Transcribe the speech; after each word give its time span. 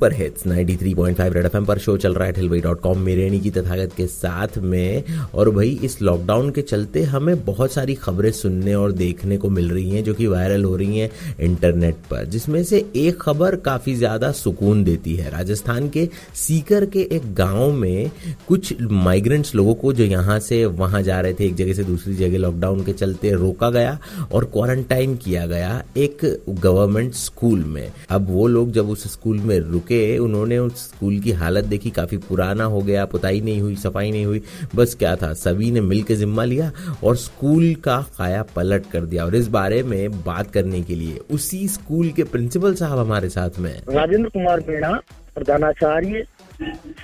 super 0.00 0.12
hits 0.14 0.46
93.5 0.46 1.32
red 1.32 1.46
FM 1.46 1.64
पर 1.66 1.78
show 1.78 1.96
चल 1.96 2.14
रहा 2.14 2.26
है 2.26 2.32
ठिलवई 2.32 2.60
डॉट 2.60 2.80
कॉम 2.80 2.98
मेरे 2.98 3.38
की 3.38 3.50
तथागत 3.50 3.92
के 3.96 4.06
साथ 4.06 4.56
में। 4.58 5.04
और 5.34 5.50
भाई, 5.50 5.70
इस 5.84 6.00
लॉकडाउन 6.02 6.50
के 6.50 6.62
चलते 6.62 7.02
हमें 7.04 7.44
बहुत 7.44 7.72
सारी 7.72 7.94
खबरें 7.94 8.30
सुनने 8.32 8.74
और 8.74 8.92
देखने 8.92 9.36
को 9.36 9.48
मिल 9.50 9.68
रही 9.70 9.90
हैं 9.90 10.02
जो 10.04 10.14
कि 10.14 10.26
वायरल 10.26 10.64
हो 10.64 10.76
रही 10.76 10.98
हैं 10.98 11.10
इंटरनेट 11.40 11.94
पर, 12.10 12.24
जिसमें 12.24 12.62
से 12.64 12.84
एक 12.96 13.20
खबर 13.20 13.56
काफ़ी 13.60 13.94
ज़्यादा 13.94 14.30
सुकून 14.32 14.84
देती 14.84 15.16
है। 15.16 15.30
राजस्थान 15.30 15.88
के 15.88 16.08
सीकर 16.36 16.86
के 16.86 17.06
एक 17.12 17.32
गाँव 17.34 17.72
में 17.72 18.10
कुछ 18.48 18.74
माइग्रेंट्स 18.82 19.54
लोगों 19.54 19.74
को 19.74 19.92
जो 19.92 20.04
यहाँ 20.04 20.38
से 20.40 20.64
वहाँ 20.80 21.02
जा 21.02 21.20
रहे 21.20 21.34
थे, 21.34 21.46
एक 21.46 21.54
जगह 21.56 21.72
से 21.72 21.84
दूसरी 21.84 22.14
जगह 22.14 22.38
लॉकडाउन 22.38 22.82
के 22.84 22.92
चलते 22.94 23.32
रोका 23.34 23.70
गया 23.70 23.98
और 24.32 24.44
क्वारंटाइन 24.52 25.16
किया 25.18 25.46
गया 25.46 25.82
एक 25.98 26.26
गवर्नमेंट 26.50 27.14
स्कूल 27.16 27.64
में। 27.66 27.92
अब 28.10 28.26
वो 28.30 28.46
लोग 28.48 28.72
जब 28.72 28.90
उस 28.90 29.06
स्कूल 29.12 29.38
में 29.40 29.58
रुके 29.60 29.88
उन्होंने 30.18 30.58
उस 30.58 30.86
स्कूल 30.88 31.18
की 31.20 31.32
हालत 31.32 31.64
देखी, 31.64 31.90
काफ़ी 31.90 32.16
पुराना 32.18 32.64
हो 32.64 32.80
गया, 32.80 33.04
पुताई 33.04 33.40
नहीं 33.40 33.60
हुई, 33.60 33.74
सफ़ाई 33.76 34.10
नहीं 34.10 34.24
हुई, 34.26 34.42
बस 34.74 34.94
क्या 34.94 35.14
था, 35.16 35.32
सभी 35.34 35.70
ने 35.70 35.80
मिलकर 35.80 36.14
जिम्मा 36.14 36.44
लिया 36.44 36.70
और 37.04 37.16
स्कूल 37.16 37.74
का 37.74 38.00
काया 38.18 38.42
पलट 38.56 38.90
कर 38.92 39.04
दिया। 39.04 39.24
और 39.24 39.34
इस 39.34 39.48
बारे 39.48 39.82
में 39.82 40.10
बात 40.24 40.50
करने 40.50 40.82
के 40.82 40.94
लिए 40.94 41.18
उसी 41.30 41.66
स्कूल 41.68 42.10
के 42.10 42.24
प्रिंसिपल 42.24 42.74
साहब 42.74 42.98
हमारे 42.98 43.28
साथ 43.28 43.58
में 43.58 43.72
राजेंद्र 43.90 44.28
कुमार 44.28 44.60
मीणा 44.68 44.98
प्रधानाचार्य 45.34 46.24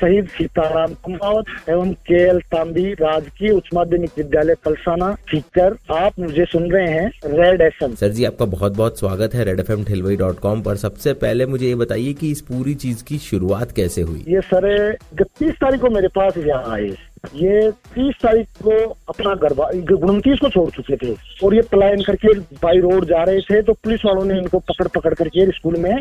शहीद 0.01 0.27
सीताराम 0.29 0.95
कुमावत 1.05 1.71
एवं 1.71 1.93
के 2.07 2.23
एल 2.23 2.41
तांबी 2.53 2.93
राजकीय 2.93 3.51
उच्च 3.51 3.69
माध्यमिक 3.75 4.11
विद्यालय 4.17 4.55
पलसाना 4.65 5.13
सीकर 5.31 5.77
आप 5.93 6.19
मुझे 6.19 6.45
सुन 6.45 6.71
रहे 6.71 6.89
हैं 6.89 7.11
रेड 7.27 7.61
एफ़ 7.61 7.85
एम 7.85 7.95
सर 7.95 8.09
जी 8.09 8.25
आपका 8.25 8.45
बहुत 8.45 8.77
बहुत 8.77 8.99
स्वागत 8.99 9.35
है 9.35 9.45
रेड 9.45 9.61
एफ़ 9.61 9.73
एम 9.73 9.85
ठिलवई 9.85 10.17
डॉट 10.17 10.39
कॉम 10.39 10.63
पर। 10.63 10.77
सबसे 10.77 11.13
पहले 11.15 11.47
मुझे 11.47 11.67
ये 11.67 11.75
बताइए 11.75 12.13
कि 12.13 12.31
इस 12.31 12.41
पूरी 12.41 12.75
चीज़ 12.75 13.05
की 13.05 13.19
शुरुआत 13.19 13.73
कैसे 13.73 14.03
हुई? 14.03 14.25
ये 14.29 14.41
सर 14.41 14.67
इकतीस 14.93 15.55
तारीख 15.55 15.81
को 15.81 15.91
मेरे 15.91 16.09
पास 16.09 16.37
यहाँ 16.39 16.75
आए। 16.75 16.91
ये 17.35 17.71
तीस 17.71 18.15
तारीख 18.23 18.47
को 18.63 18.71
अपना 19.09 19.35
घर 19.35 19.53
उनतीस 19.95 20.39
को 20.39 20.49
छोड़ 20.49 20.71
चुके 20.71 20.97
थे 20.97 21.17
और 21.45 21.55
ये 21.55 21.63
पलायन 21.63 22.03
करके 22.03 22.39
बाई 22.39 22.79
रोड 22.79 23.05
जा 23.05 23.23
रहे 23.23 23.41
थे 23.41 23.63
तो 23.63 23.73
पुलिस 23.73 24.05
वालों 24.05 24.25
ने 24.25 24.39
इनको 24.39 24.59
पकड़ 24.59 24.89
पकड़ 24.89 25.15
करके 25.15 25.47
स्कूल 25.47 25.77
में 25.77 25.95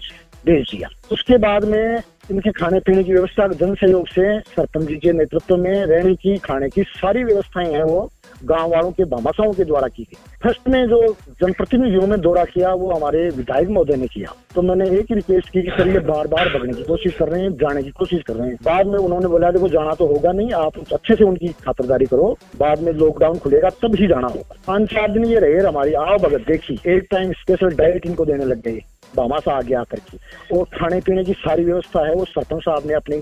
भेज 0.46 0.68
दिया। 0.72 0.90
उसके 1.12 1.38
बाद 1.38 1.64
में 1.64 2.02
इनके 2.32 2.52
खाने 2.52 2.80
पीने 2.80 3.04
की 3.04 3.14
व्यवस्था 3.14 3.48
जन 3.48 3.76
सहयोग 3.76 4.08
से 4.08 4.40
सरपंच 4.40 4.88
जी 4.88 4.96
के 4.96 5.12
नेतृत्व 5.12 5.58
में 5.58 5.86
रहने 5.86 6.16
की, 6.16 6.38
खाने 6.38 6.70
की 6.70 6.84
सारी 6.84 7.24
व्यवस्थाएँ 7.24 7.74
हैं 7.74 7.84
वो। 7.84 8.12
गाँव 8.44 8.70
वालों 8.70 8.92
के 8.92 9.04
भामाशाओं 9.04 9.54
के 9.54 9.66
द्वारा 9.66 9.88
की 9.88 10.04
गई। 10.04 10.18
फ़र्स्ट 10.44 10.70
में 10.70 10.88
जो 10.88 11.16
जनप्रतिनिधियों 11.42 12.08
ने 12.08 12.18
दौरा 12.18 12.44
किया, 12.44 12.74
वो 12.74 12.92
हमारे 12.92 13.30
विधायक 13.30 13.70
महोदय 13.70 13.96
ने 13.96 14.08
किया। 14.08 14.36
तो 14.56 14.62
मैंने 14.62 14.90
एक 14.90 15.06
ही 15.10 15.16
रिक्वेस्ट 15.16 15.50
की 15.50 15.62
कि 15.62 15.70
सर, 15.70 15.88
ये 15.88 16.00
बार 16.00 16.28
बार 16.28 16.60
भगने 16.60 16.74
की 16.74 16.84
कोशिश 16.84 17.14
कर 17.14 17.28
रहे 17.28 17.42
हैं, 17.42 17.52
जाने 17.52 17.84
की 17.84 17.90
कोशिश 17.90 18.24
कर 18.24 18.34
रहे 18.34 18.48
हैं। 18.48 18.56
बाद 18.56 18.88
में 18.88 19.00
उन्होंने 19.00 19.28
बोला, 19.28 19.52
देखो, 19.52 19.70
जाना 19.70 19.94
तो 19.94 20.06
होगा 20.06 20.32
नहीं, 20.32 20.52
आप 20.52 20.94
अच्छे 20.94 21.16
से 21.16 21.24
उनकी 21.24 21.48
खातरदारी 21.48 22.06
करो। 22.06 22.38
बाद 22.60 22.80
में 22.80 22.94
लॉकडाउन 22.94 23.38
खुलेगा, 23.38 23.70
तब 23.70 23.96
ही 23.96 24.08
जाना 24.08 24.28
होगा। 24.28 24.56
पाँच 24.68 24.94
चार 24.94 25.12
दिन 25.12 25.26
ये 25.26 25.40
रहे 25.40 25.68
हमारी 25.68 25.94
आओ 25.94 26.18
भगत 26.18 26.42
देखी। 26.48 26.80
एक 26.88 27.08
टाइम 27.12 27.32
स्पेशल 27.32 27.70
डाइट 27.70 28.06
इनको 28.06 28.26
देने 28.26 28.46
लग 28.46 28.62
गई 28.62 28.80
बामासा 29.18 29.58
आगे 29.58 29.76
आकर 29.76 30.00
के। 30.00 30.18
और 30.58 30.64
खाने 30.64 31.00
पीने 31.00 31.24
की 31.24 31.34
सारी 31.34 31.64
व्यवस्था 31.64 32.08
है, 32.08 32.14
वो 32.14 32.26
सरपंच 32.26 32.62
साहब 32.62 32.84
ने 32.86 32.94
अपनी 32.94 33.18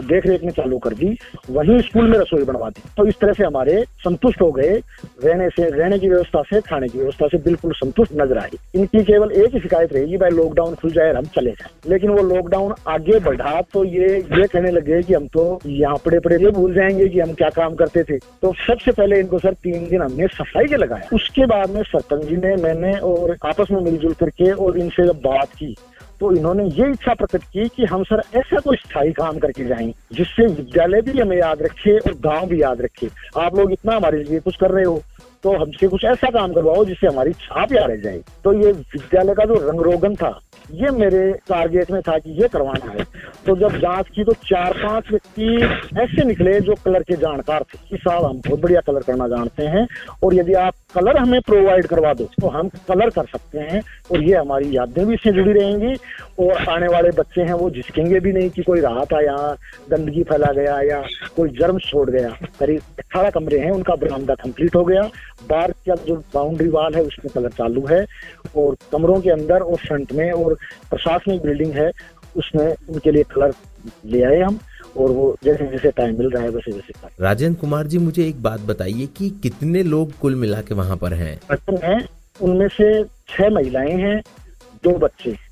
देख 0.00 0.26
रेख 0.26 0.42
में 0.44 0.50
चालू 0.50 0.78
कर 0.78 0.94
दी, 0.94 1.06
वहीं 1.50 1.78
स्कूल 1.80 2.08
में 2.10 2.18
रसोई 2.18 2.44
बनवा 2.44 2.68
दी। 2.70 2.82
तो 2.96 3.06
इस 3.06 3.18
तरह 3.20 3.32
से 3.32 3.44
हमारे 3.44 3.82
संतुष्ट 3.98 4.40
हो 4.42 4.50
गए, 4.52 4.76
रहने 5.24 5.48
से, 5.48 5.68
रहने 5.70 5.98
की 5.98 6.08
व्यवस्था 6.08 6.42
से, 6.42 6.60
खाने 6.60 6.88
की 6.88 6.98
व्यवस्था 6.98 7.26
से 7.26 7.38
बिल्कुल 7.38 7.72
संतुष्ट 7.72 8.12
नज़र 8.16 8.38
आई। 8.38 8.58
इनकी 8.74 9.02
केवल 9.04 9.32
एक 9.32 9.54
ही 9.54 9.60
शिकायत 9.60 9.92
रहेगी 9.92 10.16
भाई 10.16 10.30
लॉकडाउन 10.30 10.74
खुल 10.74 10.90
जाए 10.90 11.12
हम 11.14 11.24
चले 11.36 11.50
जाए। 11.50 11.90
लेकिन 11.90 12.10
वो 12.10 12.22
लॉकडाउन 12.24 12.74
आगे 12.88 13.18
बढ़ा 13.20 13.60
तो 13.72 13.84
ये 13.84 14.06
ये 14.18 14.46
कहने 14.46 14.70
लगे 14.70 15.02
कि 15.02 15.14
हम 15.14 15.26
तो 15.26 15.58
यहाँ 15.66 15.96
पड़े 16.04 16.18
पड़े 16.20 16.36
ये 16.36 16.50
भूल 16.50 16.74
जाएँगे 16.74 17.08
कि 17.08 17.20
हम 17.20 17.32
क्या 17.32 17.48
काम 17.50 17.74
करते 17.74 18.02
थे। 18.02 18.18
तो 18.42 18.52
सबसे 18.66 18.92
पहले 18.92 19.20
इनको 19.20 19.38
सर 19.38 19.54
तीन 19.54 19.88
दिन 19.88 20.02
हमने 20.02 20.26
सफ़ाई 20.28 20.66
के 20.66 20.76
लगाया। 20.76 21.08
उसके 21.12 21.46
बाद 21.46 21.70
में 21.70 21.82
सरपंच 21.82 22.24
जी 22.24 22.36
ने, 22.36 22.54
मैंने 22.56 22.92
और 23.00 23.36
आपस 23.44 23.70
में 23.70 23.80
मिलजुल 23.80 24.12
करके 24.12 24.50
और 24.52 24.78
इनसे 24.78 25.06
जब 25.06 25.20
बात 25.22 25.52
की 25.52 25.74
तो 26.20 26.32
इन्होंने 26.32 26.64
ये 26.64 26.90
इच्छा 26.90 27.14
प्रकट 27.14 27.42
की 27.42 27.68
कि 27.68 27.84
हम 27.84 28.04
सर 28.04 28.22
ऐसा 28.34 28.60
कोई 28.60 28.76
स्थायी 28.76 29.12
काम 29.12 29.38
करके 29.38 29.64
जाएँ, 29.64 29.94
जिससे 30.12 30.46
विद्यालय 30.46 31.00
भी 31.00 31.20
हमें 31.20 31.36
याद 31.36 31.62
रखे 31.62 31.98
और 31.98 32.14
गाँव 32.14 32.46
भी 32.46 32.62
याद 32.62 32.80
रखे। 32.80 33.08
आप 33.40 33.56
लोग 33.56 33.72
इतना 33.72 33.96
हमारे 33.96 34.22
लिए 34.22 34.40
कुछ 34.40 34.56
कर 34.56 34.70
रहे 34.70 34.84
हो। 34.84 35.02
तो 35.42 35.56
हमसे 35.56 35.88
कुछ 35.88 36.04
ऐसा 36.04 36.30
काम 36.30 36.52
करवाओ 36.52 36.84
जिससे 36.84 37.06
हमारी 37.06 37.32
छाप 37.32 37.72
याद 37.72 37.90
रह 37.90 37.96
जाए। 37.96 38.20
तो 38.44 38.52
ये 38.54 38.72
विद्यालय 38.72 39.34
का 39.34 39.44
जो 39.44 39.54
रंग 39.62 39.80
रोगन 39.82 40.14
था, 40.14 40.38
ये 40.72 40.90
मेरे 40.90 41.20
टारगेट 41.48 41.90
में 41.90 42.00
था 42.02 42.18
कि 42.18 42.30
ये 42.40 42.48
करवाना 42.48 42.90
है। 42.92 43.04
तो 43.46 43.56
जब 43.56 43.78
जाँच 43.78 44.08
की 44.08 44.24
तो 44.24 44.32
चार 44.44 44.72
पाँच 44.76 45.10
व्यक्ति 45.10 46.00
ऐसे 46.02 46.24
निकले 46.24 46.58
जो 46.60 46.74
कलर 46.84 47.02
के 47.02 47.16
जानकार 47.16 47.62
थे। 47.64 47.78
कि 47.90 47.96
साहब, 47.96 48.24
हम 48.24 48.40
बहुत 48.46 48.60
बढ़िया 48.60 48.80
कलर 48.80 49.02
करना 49.02 49.28
जानते 49.28 49.64
हैं 49.64 49.86
और 50.24 50.34
यदि 50.34 50.52
आप 50.56 50.74
कलर 50.94 51.16
हमें 51.16 51.40
प्रोवाइड 51.40 51.86
करवा 51.86 52.12
दो 52.14 52.24
तो 52.40 52.48
हम 52.48 52.68
कलर 52.88 53.10
कर 53.10 53.26
सकते 53.26 53.58
हैं 53.60 53.82
और 54.10 54.22
ये 54.22 54.36
हमारी 54.36 54.76
यादें 54.76 55.04
भी 55.06 55.14
इससे 55.14 55.32
जुड़ी 55.32 55.52
रहेंगी 55.52 55.94
और 56.40 56.68
आने 56.68 56.86
वाले 56.86 57.10
बच्चे 57.10 57.42
हैं 57.42 57.54
वो 57.54 57.70
झिझकेंगे 57.70 58.20
भी 58.20 58.32
नहीं 58.32 58.50
कि 58.50 58.62
कोई 58.62 58.80
रहा 58.80 59.04
था 59.04 59.20
यहाँ 59.20 59.54
गंदगी 59.90 60.22
फैला 60.22 60.52
गया 60.52 60.80
या 60.82 61.02
कोई 61.36 61.48
जर्म 61.58 61.78
छोड़ 61.78 62.08
गया। 62.10 62.28
करीब 62.60 62.80
अठारह 62.98 63.30
कमरे 63.30 63.58
हैं, 63.58 63.70
उनका 63.70 63.94
बरामदा 63.94 64.34
कंप्लीट 64.34 64.76
हो 64.76 64.84
गया। 64.84 65.02
बार 65.50 65.72
का 65.72 65.94
जो 65.94 66.16
बाउंड्री 66.34 66.68
वाल 66.68 66.94
है 66.94 67.02
उसमें 67.02 67.32
कलर 67.34 67.50
चालू 67.50 67.86
है 67.86 68.06
और 68.56 68.76
कमरों 68.92 69.20
के 69.20 69.30
अंदर 69.30 69.60
और 69.60 69.76
फ्रंट 69.76 70.12
में 70.12 70.32
और 70.32 70.54
प्रशासनिक 70.90 71.42
बिल्डिंग 71.42 71.72
है 71.72 71.90
उसमें 72.36 72.74
उनके 72.88 73.10
लिए 73.10 73.22
कलर 73.22 73.52
ले 74.06 74.22
आए 74.22 74.40
हम 74.40 74.58
और 74.96 75.10
वो 75.10 75.36
जैसे 75.44 75.66
जैसे 75.66 75.90
टाइम 75.90 76.18
मिल 76.18 76.30
रहा 76.30 76.42
है 76.42 76.48
वैसे 76.48 76.72
वैसे 76.72 77.08
राजेंद्र 77.20 77.60
कुमार 77.60 77.86
जी 77.86 77.98
मुझे 77.98 78.28
एक 78.28 78.42
बात 78.42 78.60
बताइए 78.60 79.06
कि 79.06 79.30
कितने 79.30 79.82
लोग 79.82 80.18
कुल 80.18 80.34
मिला 80.34 80.60
के 80.60 80.74
वहाँ 80.74 80.96
पर 80.96 81.12
हैं? 81.14 81.40
हैं 81.84 82.08
उनमें 82.42 82.68
से 82.68 83.04
छह 83.04 83.50
महिलाएँ 83.50 83.92
हैं 83.92 84.22
दो 84.84 84.90
बच्चे। 84.90 85.45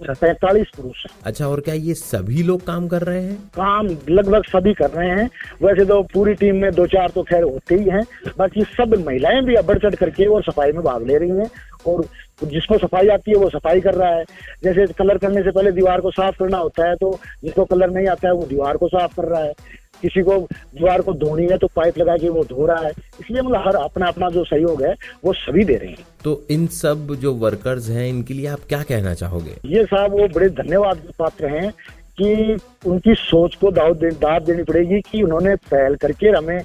पैतालीस 0.00 0.66
पुरुष 0.76 1.04
अच्छा 1.24 1.46
और 1.48 1.60
क्या 1.60 1.74
ये 1.74 1.94
सभी 1.94 2.42
लोग 2.42 2.64
काम 2.66 2.86
कर 2.88 3.02
रहे 3.02 3.22
हैं? 3.22 3.36
काम 3.54 3.86
लगभग 4.08 4.44
सभी 4.44 4.74
कर 4.74 4.90
रहे 4.90 5.08
हैं। 5.10 5.28
वैसे 5.62 5.84
तो 5.84 6.02
पूरी 6.12 6.34
टीम 6.34 6.56
में 6.56 6.70
दो 6.72 6.86
चार 6.86 7.10
तो 7.10 7.22
खैर 7.22 7.42
होते 7.42 7.74
ही 7.74 7.88
हैं 7.90 8.02
बाकी 8.38 8.62
सब 8.70 8.94
महिलाएँ 9.06 9.42
भी 9.42 9.56
बढ़ 9.62 9.78
चढ़ 9.78 9.94
करके 9.94 10.26
और 10.26 10.42
सफ़ाई 10.42 10.72
में 10.72 10.82
भाग 10.84 11.06
ले 11.06 11.18
रही 11.18 11.30
हैं। 11.30 11.50
और 11.86 12.04
जिसको 12.44 12.78
सफ़ाई 12.78 13.08
आती 13.08 13.30
है 13.30 13.36
वो 13.36 13.48
सफ़ाई 13.50 13.80
कर 13.80 13.94
रहा 13.94 14.10
है। 14.10 14.24
जैसे 14.64 14.86
कलर 14.92 15.18
करने 15.18 15.42
से 15.42 15.50
पहले 15.50 15.72
दीवार 15.72 16.00
को 16.00 16.10
साफ़ 16.10 16.38
करना 16.38 16.58
होता 16.58 16.88
है 16.88 16.94
तो 16.96 17.18
जिसको 17.44 17.64
कलर 17.64 17.90
नहीं 17.90 18.06
आता 18.06 18.28
है 18.28 18.34
वो 18.34 18.46
दीवार 18.46 18.76
को 18.76 18.88
साफ़ 18.88 19.16
कर 19.16 19.28
रहा 19.28 19.42
है। 19.42 19.52
किसी 20.02 20.22
को 20.22 20.38
दीवार 20.40 21.00
को 21.00 21.12
धोनी 21.14 21.46
है 21.46 21.58
तो 21.58 21.66
पाइप 21.76 21.98
लगा 21.98 22.16
के 22.16 22.28
वो 22.28 22.44
धो 22.44 22.66
रहा 22.66 22.86
है। 22.86 22.90
इसलिए 23.20 23.42
मतलब 23.42 23.62
हर 23.66 23.76
अपना 23.76 24.06
अपना 24.06 24.28
जो 24.30 24.44
सहयोग 24.44 24.82
है 24.82 24.94
वो 25.24 25.32
सभी 25.32 25.64
दे 25.64 25.74
रहे 25.74 25.90
हैं। 25.90 26.06
तो 26.24 26.40
इन 26.50 26.66
सब 26.66 27.14
जो 27.20 27.32
वर्कर्स 27.34 27.88
हैं 27.88 28.08
इनके 28.08 28.34
लिए 28.34 28.46
आप 28.46 28.60
क्या 28.68 28.82
कहना 28.82 29.14
चाहोगे? 29.14 29.54
ये 29.66 29.84
साहब 29.84 30.12
वो 30.12 30.26
बड़े 30.28 30.48
धन्यवाद 30.48 31.02
पात्र 31.18 31.46
हैं 31.46 31.72
कि 32.20 32.56
उनकी 32.86 33.14
सोच 33.14 33.54
को 33.54 33.70
दाव 33.70 33.94
दे, 33.94 34.10
दाद 34.10 34.42
देनी 34.42 34.62
पड़ेगी 34.62 35.00
कि 35.00 35.22
उन्होंने 35.22 35.54
पहल 35.70 35.94
करके 35.94 36.28
हमें 36.28 36.60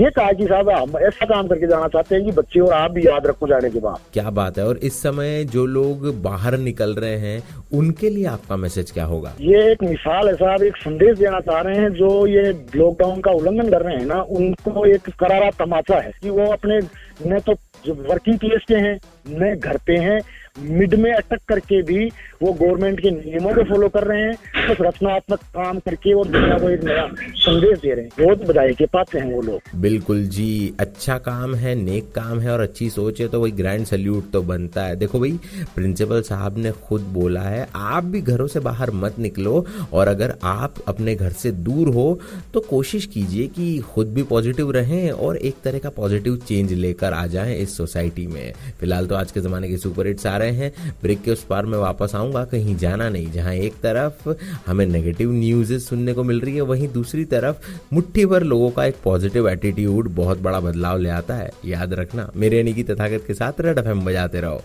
ये 0.00 0.10
कहा 0.10 0.32
कि 0.32 0.44
साहब 0.46 0.70
हम 0.70 0.96
ऐसा 0.98 1.26
काम 1.26 1.46
करके 1.48 1.66
जाना 1.66 1.88
चाहते 1.88 2.14
हैं 2.14 2.24
कि 2.24 2.32
बच्चे 2.32 2.60
और 2.60 2.72
आप 2.72 2.90
भी 2.90 3.06
याद 3.06 3.26
रखो 3.26 3.46
जाने 3.48 3.70
के 3.70 3.80
बाद। 3.80 3.98
क्या 4.12 4.30
बात 4.30 4.58
है? 4.58 4.66
और 4.66 4.76
इस 4.78 5.02
समय 5.02 5.44
जो 5.52 5.66
लोग 5.66 6.22
बाहर 6.22 6.56
निकल 6.58 6.94
रहे 6.94 7.16
हैं 7.16 7.42
उनके 7.78 8.10
लिए 8.10 8.24
आपका 8.26 8.56
मैसेज 8.56 8.90
क्या 8.90 9.04
होगा? 9.04 9.34
ये 9.40 9.70
एक 9.72 9.82
मिसाल 9.82 10.28
है 10.28 10.34
साहब 10.34 10.62
एक 10.62 10.76
संदेश 10.76 11.18
देना 11.18 11.40
चाह 11.40 11.60
रहे 11.60 11.78
हैं 11.80 11.90
जो 11.94 12.26
ये 12.26 12.42
लॉकडाउन 12.76 13.20
का 13.20 13.30
उल्लंघन 13.30 13.70
कर 13.70 13.82
रहे 13.82 13.96
हैं 13.96 14.06
ना 14.06 14.20
उनको 14.38 14.86
एक 14.86 15.10
करारा 15.20 15.50
तमाचा 15.58 16.00
है 16.00 16.12
कि 16.22 16.30
वो 16.30 16.46
अपने 16.52 16.80
न 17.26 17.38
तो 17.46 17.52
वर्किंग 17.88 18.38
प्लेस 18.38 18.64
के 18.68 18.74
हैं 18.74 18.98
न 19.28 19.54
घर 19.54 19.76
पे 19.86 19.96
हैं। 19.98 20.20
मिड 20.58 20.94
में 20.94 21.12
अटक 21.12 21.40
करके 21.48 21.80
भी 21.82 22.04
वो 22.42 22.52
गवर्नमेंट 22.52 23.00
के 23.00 23.10
नियमों 23.10 23.52
को 23.54 23.62
फॉलो 23.64 23.88
कर 23.88 24.04
रहे 24.04 24.20
हैं। 24.20 24.66
कुछ 24.68 24.80
रचनात्मक 24.80 25.40
काम 25.54 25.78
करके 25.78 26.12
और 26.12 26.28
दुनिया 26.28 26.58
को 26.58 26.68
एक 26.70 26.84
नया 26.84 27.06
संदेश 27.36 27.78
दे 27.78 27.92
रहे 27.94 28.04
हैं। 28.04 28.10
बहुत 28.18 28.46
बधाई 28.48 28.72
के 28.72 28.86
पात्र 28.86 29.18
हैं 29.18 29.32
वो 29.32 29.42
लोग। 29.42 29.80
बिल्कुल 29.80 30.24
जी 30.26 30.74
अच्छा 30.80 31.16
काम 31.18 31.54
है, 31.54 31.74
नेक 31.74 32.10
काम 32.14 32.40
है 32.40 32.52
और 32.52 32.60
अच्छी 32.60 32.88
सोच 32.90 33.20
है 33.20 33.28
तो 33.28 33.40
वही 33.40 33.52
ग्रैंड 33.52 33.84
सल्यूट 33.86 34.30
तो 34.32 34.42
बनता 34.42 34.84
है। 34.84 34.96
देखो 34.96 35.20
भाई 35.20 35.38
प्रिंसिपल 35.74 36.22
साहब 36.22 36.58
ने 36.58 36.72
खुद 36.82 37.02
बोला 37.12 37.40
है, 37.40 37.66
आप 37.74 38.04
भी 38.04 38.20
घरों 38.22 38.46
से 38.46 38.60
बाहर 38.60 38.90
मत 38.92 39.18
निकलो 39.18 39.64
और 39.92 40.08
अगर 40.08 40.34
आप 40.44 40.74
अपने 40.88 41.14
घर 41.14 41.32
से 41.32 41.52
दूर 41.52 41.88
हो 41.88 42.18
तो 42.54 42.60
कोशिश 42.60 43.06
कीजिए 43.06 43.46
कि 43.48 43.78
खुद 43.86 44.14
भी 44.14 44.22
पॉजिटिव 44.24 44.70
रहें 44.70 45.10
और 45.10 45.36
एक 45.38 45.60
तरह 45.64 45.78
का 45.78 45.90
पॉजिटिव 45.92 46.36
चेंज 46.38 46.72
लेकर 46.74 47.12
आ 47.12 47.26
जाएँ 47.26 47.56
इस 47.56 47.76
सोसाइटी 47.76 48.26
में। 48.26 48.52
फ़िलहाल 48.80 49.06
तो 49.06 49.14
आज 49.16 49.32
के 49.32 49.40
जमाने 49.40 49.68
के 49.68 49.76
सुपर 49.76 50.06
हिट्स 50.06 50.26
आ 50.26 50.36
रहे 50.36 50.50
हैं। 50.50 50.94
ब्रेक 51.02 51.22
के 51.22 51.30
उस 51.30 51.44
पार 51.44 51.66
में 51.66 51.78
वापस 51.78 52.14
आऊँगा, 52.14 52.44
कहीं 52.44 52.76
जाना 52.76 53.08
नहीं, 53.08 53.32
जहाँ 53.32 53.54
एक 53.54 53.74
तरफ़ 53.74 54.28
हमें 54.66 54.86
नेगेटिव 54.86 55.32
न्यूज़ 55.32 55.78
सुनने 55.78 56.12
को 56.12 56.24
मिल 56.24 56.40
रही 56.40 56.54
है, 56.54 56.60
वहीं 56.60 56.88
दूसरी 56.88 57.24
तरफ़ 57.24 57.56
मुट्ठी 57.92 58.26
भर 58.26 58.42
लोगों 58.42 58.70
का 58.70 58.84
एक 58.84 58.96
पॉजिटिव 59.04 59.48
एटीट्यूड 59.48 59.64
एटीट्यूड 59.66 60.08
बहुत 60.08 60.38
बड़ा 60.38 60.60
बदलाव 60.60 60.98
ले 60.98 61.08
आता 61.08 61.34
है। 61.34 61.50
याद 61.64 61.92
रखना, 61.92 62.30
मेरे 62.36 62.56
यानी 62.56 62.72
की 62.74 62.82
तथागत 62.82 63.24
के 63.26 63.34
साथ 63.34 63.52
रेड 63.60 63.78
एफ़ 63.78 63.88
बजाते 63.88 64.40
रहो। 64.40 64.62